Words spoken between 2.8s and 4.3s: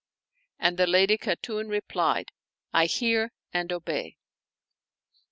hear and obey."